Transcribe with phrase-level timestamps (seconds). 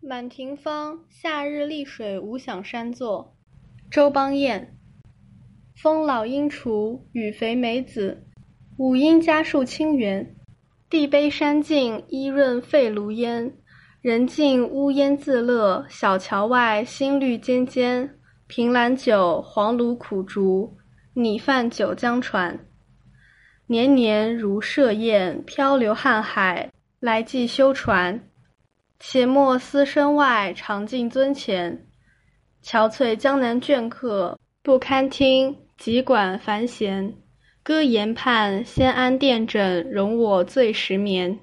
[0.00, 3.34] 满庭芳，夏日丽水无想山作。
[3.90, 4.78] 周邦彦。
[5.74, 8.24] 风老鹰雏，雨肥梅子。
[8.76, 10.36] 五阴家树清源。
[10.88, 13.52] 地卑山静，衣润肺炉烟。
[14.00, 18.18] 人静乌烟自乐，小桥外新绿尖尖。
[18.46, 20.76] 凭栏酒，黄芦苦竹，
[21.12, 22.66] 拟泛九江船。
[23.66, 26.70] 年年如设宴，漂流瀚海，
[27.00, 28.30] 来寄修船。
[29.00, 31.86] 且莫思身外，常敬尊前。
[32.62, 37.14] 憔悴江南倦客，不堪听，急管繁弦。
[37.62, 41.38] 歌言畔，先安殿枕，容我醉时眠。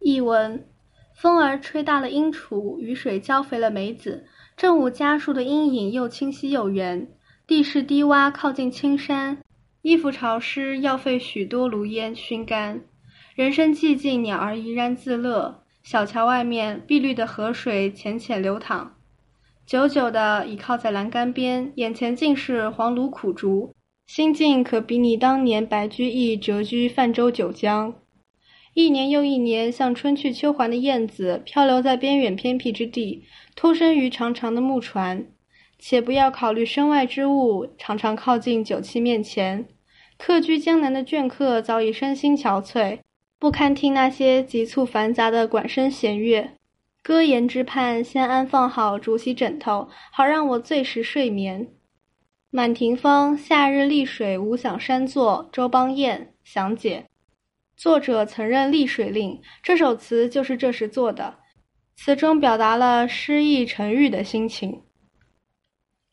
[0.00, 0.66] 译文：
[1.14, 4.26] 风儿吹大了鹰雏，雨水浇肥了梅子。
[4.56, 7.08] 正午家树的阴影又清晰又圆，
[7.46, 9.38] 地势低洼，靠近青山，
[9.82, 12.80] 衣服潮湿，要费许多炉烟熏干。
[13.34, 15.63] 人声寂静，鸟儿怡然自乐。
[15.84, 18.92] 小桥外面，碧绿的河水浅浅流淌，
[19.66, 23.74] 久久地倚靠在栏杆边，眼前尽是黄芦苦竹，
[24.06, 27.94] 心境可比拟当年白居易谪居泛舟九江。
[28.72, 33.24] 一年又一年，像春去秋还的燕子，漂流在边远偏僻之地。
[33.54, 35.26] 托身于长长的木船，
[35.78, 39.68] 且不要考虑身外之物，常常靠近酒器面前。
[40.16, 43.00] 客居江南的倦客早已身心憔悴，
[43.44, 46.52] 不堪听那些急促繁杂的管声弦乐。
[47.02, 51.68] 歌言之畔，先安放好竹席枕头，好让我醉时睡眠。
[52.48, 55.50] 满庭芳，夏日丽水无响山作。
[55.52, 57.04] 周邦彦详解。
[57.76, 61.34] 作者曾任丽水令，这首词就是这时作的。
[61.96, 64.84] 词中表达了诗意沉郁的心情。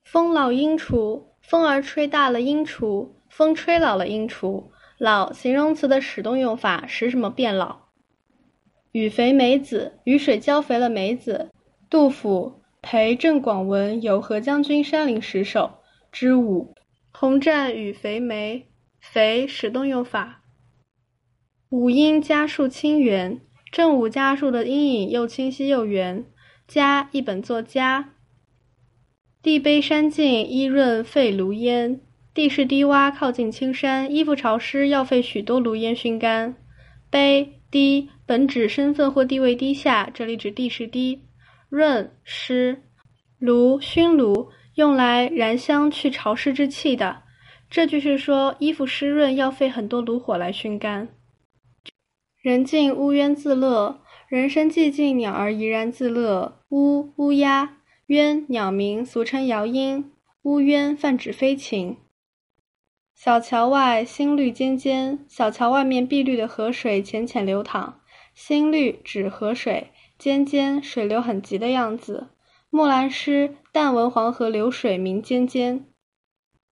[0.04, 4.70] 风老鹰雏，风儿吹大了鹰雏，风吹老了鹰雏。
[5.02, 7.88] 老形容词的使动用法，使什么变老？
[8.92, 11.50] 雨肥梅子，雨水浇肥了梅子。
[11.90, 15.80] 杜甫陪郑广文游合江军山林十首
[16.12, 16.76] 之五。
[17.12, 18.68] 红战雨肥梅，
[19.00, 20.44] 肥使动用法。
[21.70, 23.42] 五阴家树清源。
[23.72, 26.25] 正午家树的阴影又清晰又圆，
[26.68, 28.14] 家一本作家。
[29.42, 32.02] 地卑山静，衣润沸炉烟。
[32.34, 36.56] 地势低洼，靠近青山，衣服潮湿，要费许多炉烟熏干。
[37.12, 41.25] 卑低本指身份或地位低下，这里指地势低。
[41.68, 42.84] 润湿，
[43.38, 47.24] 炉熏炉用来燃香去潮湿之气的。
[47.69, 51.09] 这句是说衣服湿润，要费很多炉火来熏干。
[52.42, 56.59] 人静乌鸢自乐，人声寂静，鸟儿怡然自乐。
[56.69, 57.78] 乌乌鸦，
[58.08, 60.12] 鸢鸟鸣，俗称摇鹰。
[60.44, 61.98] 乌鸢泛指飞禽。
[63.14, 68.00] 小桥外新绿尖尖，小桥外面碧绿的河水浅浅流淌。
[68.34, 72.30] 新绿指河水，尖尖水流很急的样子。
[72.70, 75.86] 木兰诗：但闻黄河流水鸣溅溅。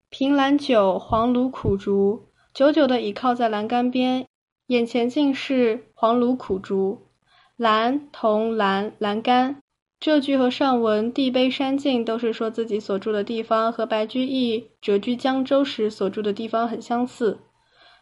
[0.09, 4.25] 凭栏久，黄芦苦竹，久久地倚靠在栏杆边。
[4.67, 7.09] 眼前尽是黄芦苦竹，
[7.57, 9.61] 栏同栏栏杆。
[9.99, 17.39] 这句和上文“地卑山静”都是说自己所住的地方和白居易谪居江州时所住的地方很相似。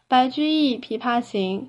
[0.06, 1.60] 白居易《琵琶行》：“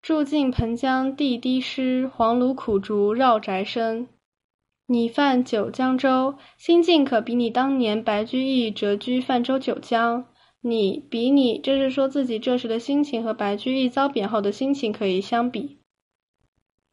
[0.00, 4.08] 住近湓江地低湿，黄芦苦竹绕宅生。
[4.86, 10.24] 你泛九江州。”心境可比你当年白居易谪居泛舟九江。
[10.62, 15.75] 你比你，这是说自己这时的心情和白居易遭贬后的心情可以相比。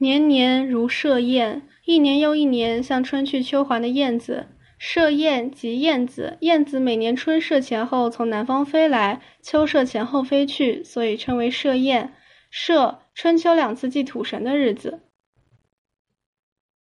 [0.03, 4.49] 年年如设宴，一年又一年，像春去秋还的燕子。
[4.77, 12.13] 设宴即燕子，燕子每年春设前后从南方飞来，秋设前后飞去，所以称为设宴。
[12.51, 14.99] 设春秋两次祭土神的日子。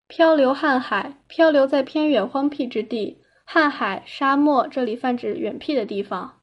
[0.08, 3.22] 漂流瀚海，漂流在偏远荒僻之地。
[3.46, 6.40] 瀚海沙漠，这里泛指远僻的地方。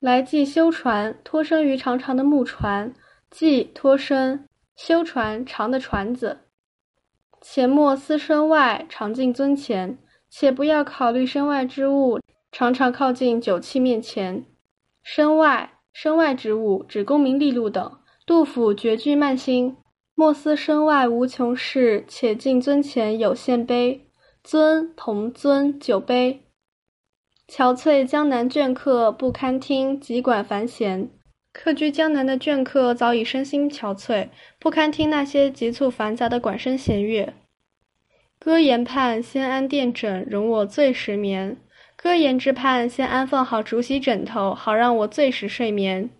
[0.00, 2.92] 来祭修船，托生于长长的木船，
[3.30, 4.46] 祭托生，
[4.76, 6.40] 修船长的船子。
[7.40, 9.98] 且莫思身外，常敬尊前。
[10.30, 12.18] 且不要考虑身外之物，
[12.50, 14.44] 常常靠近酒器面前。
[15.02, 17.98] 身外，身外之物指功名利禄等。
[18.26, 19.76] 杜甫绝句慢心，
[20.16, 24.08] 莫思身外无穷事，且敬尊前有限杯。
[24.42, 26.46] 尊同尊，酒杯。
[27.46, 31.10] 憔悴江南倦客不堪听，急管繁弦。
[31.54, 34.28] 客居江南的倦客早已身心憔悴，
[34.58, 37.32] 不堪听那些急促繁杂的管声弦乐。
[38.40, 41.56] 歌言畔，先安殿枕，容我醉时眠。
[41.96, 46.10] 歌言之畔，先安放好竹席枕头，好让我醉时睡眠。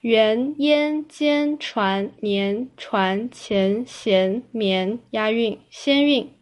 [0.00, 6.34] 元咽尖传年传前弦绵押韵，先韵。